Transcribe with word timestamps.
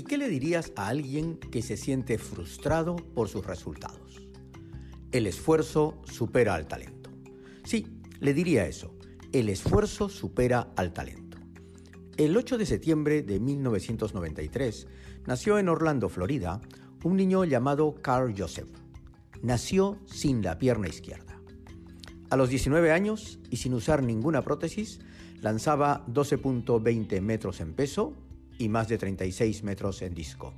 ¿Y 0.00 0.02
qué 0.02 0.16
le 0.16 0.30
dirías 0.30 0.72
a 0.76 0.88
alguien 0.88 1.36
que 1.36 1.60
se 1.60 1.76
siente 1.76 2.16
frustrado 2.16 2.96
por 2.96 3.28
sus 3.28 3.44
resultados? 3.44 4.22
El 5.12 5.26
esfuerzo 5.26 6.00
supera 6.04 6.54
al 6.54 6.66
talento. 6.66 7.10
Sí, 7.64 7.86
le 8.18 8.32
diría 8.32 8.66
eso. 8.66 8.94
El 9.30 9.50
esfuerzo 9.50 10.08
supera 10.08 10.72
al 10.74 10.94
talento. 10.94 11.36
El 12.16 12.34
8 12.34 12.56
de 12.56 12.64
septiembre 12.64 13.22
de 13.22 13.40
1993 13.40 14.86
nació 15.26 15.58
en 15.58 15.68
Orlando, 15.68 16.08
Florida, 16.08 16.62
un 17.04 17.16
niño 17.18 17.44
llamado 17.44 17.94
Carl 18.00 18.34
Joseph. 18.34 18.70
Nació 19.42 19.98
sin 20.06 20.40
la 20.40 20.56
pierna 20.56 20.88
izquierda. 20.88 21.38
A 22.30 22.38
los 22.38 22.48
19 22.48 22.90
años 22.90 23.38
y 23.50 23.58
sin 23.58 23.74
usar 23.74 24.02
ninguna 24.02 24.40
prótesis, 24.40 25.00
lanzaba 25.42 26.06
12.20 26.06 27.20
metros 27.20 27.60
en 27.60 27.74
peso 27.74 28.16
y 28.60 28.68
más 28.68 28.88
de 28.88 28.98
36 28.98 29.64
metros 29.64 30.02
en 30.02 30.14
disco. 30.14 30.52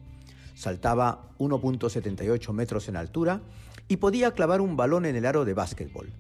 Saltaba 0.55 1.31
1.78 1.39 2.53
metros 2.53 2.89
en 2.89 2.97
altura 2.97 3.43
y 3.89 3.97
podía 3.99 4.33
clavar 4.33 4.61
un 4.61 4.77
balón 4.77 5.07
en 5.07 5.17
el 5.17 5.25
aro 5.25 5.45
de 5.45 5.55
básquetbol. 5.55 6.13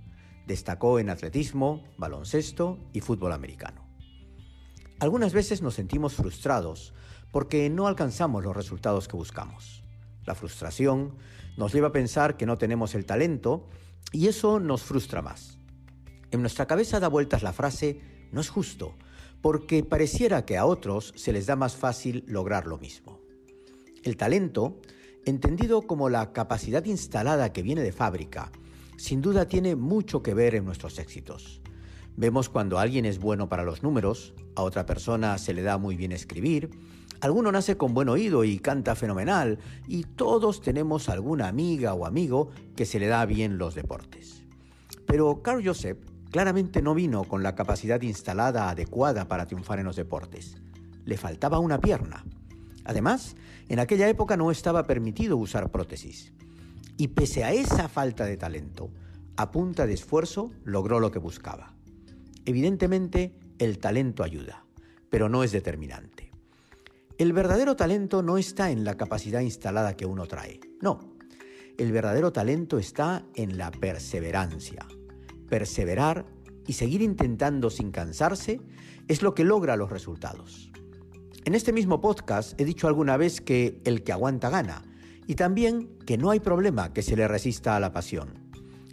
Destacó 0.46 1.00
en 1.00 1.10
atletismo, 1.10 1.84
baloncesto 1.98 2.78
y 2.92 3.00
fútbol 3.00 3.32
americano. 3.32 3.84
Algunas 5.00 5.32
veces 5.32 5.60
nos 5.60 5.74
sentimos 5.74 6.14
frustrados 6.14 6.94
porque 7.32 7.68
no 7.68 7.88
alcanzamos 7.88 8.44
los 8.44 8.56
resultados 8.56 9.08
que 9.08 9.16
buscamos. 9.16 9.82
La 10.24 10.36
frustración 10.36 11.16
nos 11.56 11.72
lleva 11.72 11.88
a 11.88 11.92
pensar 11.92 12.36
que 12.36 12.46
no 12.46 12.58
tenemos 12.58 12.94
el 12.94 13.06
talento 13.06 13.68
y 14.12 14.28
eso 14.28 14.60
nos 14.60 14.82
frustra 14.82 15.20
más. 15.20 15.58
En 16.30 16.40
nuestra 16.42 16.66
cabeza 16.66 17.00
da 17.00 17.08
vueltas 17.08 17.42
la 17.42 17.52
frase 17.52 18.00
no 18.30 18.40
es 18.40 18.48
justo, 18.48 18.94
porque 19.42 19.82
pareciera 19.82 20.46
que 20.46 20.56
a 20.56 20.64
otros 20.64 21.12
se 21.16 21.32
les 21.32 21.46
da 21.46 21.56
más 21.56 21.76
fácil 21.76 22.24
lograr 22.26 22.66
lo 22.66 22.78
mismo. 22.78 23.20
El 24.04 24.16
talento, 24.16 24.80
entendido 25.24 25.82
como 25.82 26.08
la 26.08 26.32
capacidad 26.32 26.84
instalada 26.84 27.52
que 27.52 27.62
viene 27.62 27.82
de 27.82 27.92
fábrica, 27.92 28.50
sin 28.96 29.20
duda 29.20 29.46
tiene 29.48 29.74
mucho 29.74 30.22
que 30.22 30.32
ver 30.32 30.54
en 30.54 30.64
nuestros 30.64 30.98
éxitos. 30.98 31.60
Vemos 32.16 32.48
cuando 32.48 32.78
alguien 32.78 33.04
es 33.04 33.18
bueno 33.18 33.48
para 33.48 33.64
los 33.64 33.82
números, 33.82 34.32
a 34.54 34.62
otra 34.62 34.86
persona 34.86 35.38
se 35.38 35.54
le 35.54 35.62
da 35.62 35.76
muy 35.76 35.96
bien 35.96 36.12
escribir, 36.12 36.70
alguno 37.20 37.50
nace 37.50 37.76
con 37.76 37.94
buen 37.94 38.08
oído 38.08 38.44
y 38.44 38.58
canta 38.58 38.94
fenomenal, 38.94 39.58
y 39.88 40.04
todos 40.04 40.60
tenemos 40.60 41.08
alguna 41.08 41.48
amiga 41.48 41.94
o 41.94 42.06
amigo 42.06 42.50
que 42.76 42.84
se 42.84 43.00
le 43.00 43.06
da 43.06 43.26
bien 43.26 43.58
los 43.58 43.74
deportes. 43.74 44.44
Pero 45.06 45.42
Carl 45.42 45.66
Joseph 45.66 45.98
claramente 46.32 46.80
no 46.80 46.94
vino 46.94 47.24
con 47.24 47.42
la 47.42 47.54
capacidad 47.54 48.00
instalada 48.00 48.70
adecuada 48.70 49.28
para 49.28 49.46
triunfar 49.46 49.78
en 49.78 49.84
los 49.84 49.96
deportes. 49.96 50.56
Le 51.04 51.18
faltaba 51.18 51.58
una 51.58 51.78
pierna. 51.78 52.24
Además, 52.84 53.36
en 53.68 53.78
aquella 53.78 54.08
época 54.08 54.36
no 54.38 54.50
estaba 54.50 54.84
permitido 54.84 55.36
usar 55.36 55.70
prótesis. 55.70 56.32
Y 56.96 57.08
pese 57.08 57.44
a 57.44 57.52
esa 57.52 57.86
falta 57.88 58.24
de 58.24 58.38
talento, 58.38 58.90
a 59.36 59.50
punta 59.50 59.86
de 59.86 59.92
esfuerzo 59.92 60.50
logró 60.64 61.00
lo 61.00 61.10
que 61.10 61.18
buscaba. 61.18 61.74
Evidentemente, 62.46 63.36
el 63.58 63.78
talento 63.78 64.24
ayuda, 64.24 64.64
pero 65.10 65.28
no 65.28 65.44
es 65.44 65.52
determinante. 65.52 66.32
El 67.18 67.34
verdadero 67.34 67.76
talento 67.76 68.22
no 68.22 68.38
está 68.38 68.70
en 68.70 68.84
la 68.84 68.96
capacidad 68.96 69.40
instalada 69.40 69.96
que 69.96 70.06
uno 70.06 70.26
trae, 70.26 70.60
no. 70.80 71.12
El 71.76 71.92
verdadero 71.92 72.32
talento 72.32 72.78
está 72.78 73.24
en 73.34 73.58
la 73.58 73.70
perseverancia, 73.70 74.86
perseverar 75.52 76.24
y 76.66 76.72
seguir 76.72 77.02
intentando 77.02 77.68
sin 77.68 77.90
cansarse 77.90 78.62
es 79.06 79.20
lo 79.20 79.34
que 79.34 79.44
logra 79.44 79.76
los 79.76 79.90
resultados. 79.90 80.72
En 81.44 81.54
este 81.54 81.74
mismo 81.74 82.00
podcast 82.00 82.58
he 82.58 82.64
dicho 82.64 82.88
alguna 82.88 83.18
vez 83.18 83.42
que 83.42 83.78
el 83.84 84.02
que 84.02 84.12
aguanta 84.12 84.48
gana 84.48 84.82
y 85.26 85.34
también 85.34 85.90
que 86.06 86.16
no 86.16 86.30
hay 86.30 86.40
problema 86.40 86.94
que 86.94 87.02
se 87.02 87.16
le 87.16 87.28
resista 87.28 87.76
a 87.76 87.80
la 87.80 87.92
pasión. 87.92 88.30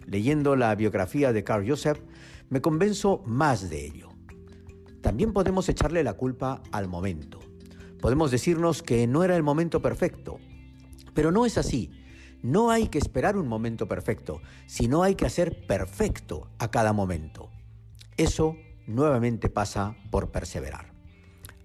Leyendo 0.04 0.54
la 0.54 0.74
biografía 0.74 1.32
de 1.32 1.44
Carl 1.44 1.66
Joseph 1.66 2.02
me 2.50 2.60
convenzo 2.60 3.22
más 3.24 3.70
de 3.70 3.86
ello. 3.86 4.10
También 5.00 5.32
podemos 5.32 5.66
echarle 5.70 6.04
la 6.04 6.12
culpa 6.12 6.62
al 6.72 6.88
momento. 6.88 7.40
Podemos 8.02 8.30
decirnos 8.30 8.82
que 8.82 9.06
no 9.06 9.24
era 9.24 9.34
el 9.34 9.42
momento 9.42 9.80
perfecto, 9.80 10.38
pero 11.14 11.32
no 11.32 11.46
es 11.46 11.56
así. 11.56 11.90
No 12.42 12.70
hay 12.70 12.88
que 12.88 12.98
esperar 12.98 13.36
un 13.36 13.48
momento 13.48 13.86
perfecto, 13.86 14.40
sino 14.66 15.02
hay 15.02 15.14
que 15.14 15.26
hacer 15.26 15.66
perfecto 15.66 16.48
a 16.58 16.70
cada 16.70 16.92
momento. 16.92 17.50
Eso 18.16 18.56
nuevamente 18.86 19.50
pasa 19.50 19.96
por 20.10 20.30
perseverar. 20.30 20.92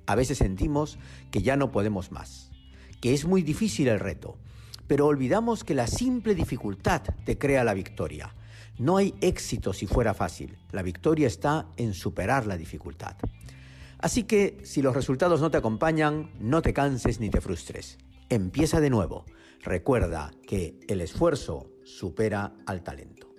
A 0.05 0.15
veces 0.15 0.37
sentimos 0.37 0.99
que 1.31 1.41
ya 1.41 1.55
no 1.55 1.71
podemos 1.71 2.11
más, 2.11 2.51
que 3.01 3.13
es 3.13 3.25
muy 3.25 3.41
difícil 3.41 3.87
el 3.87 3.99
reto, 3.99 4.37
pero 4.87 5.07
olvidamos 5.07 5.63
que 5.63 5.73
la 5.73 5.87
simple 5.87 6.35
dificultad 6.35 7.01
te 7.25 7.37
crea 7.37 7.63
la 7.63 7.73
victoria. 7.73 8.35
No 8.77 8.97
hay 8.97 9.15
éxito 9.21 9.73
si 9.73 9.87
fuera 9.87 10.13
fácil, 10.13 10.57
la 10.71 10.83
victoria 10.83 11.27
está 11.27 11.67
en 11.77 11.93
superar 11.93 12.45
la 12.45 12.57
dificultad. 12.57 13.15
Así 13.97 14.23
que 14.23 14.59
si 14.63 14.81
los 14.81 14.93
resultados 14.93 15.41
no 15.41 15.49
te 15.49 15.57
acompañan, 15.57 16.31
no 16.39 16.61
te 16.61 16.73
canses 16.73 17.19
ni 17.19 17.29
te 17.29 17.41
frustres. 17.41 17.97
Empieza 18.29 18.81
de 18.81 18.89
nuevo. 18.89 19.25
Recuerda 19.61 20.31
que 20.47 20.79
el 20.87 21.01
esfuerzo 21.01 21.69
supera 21.83 22.55
al 22.65 22.81
talento. 22.83 23.34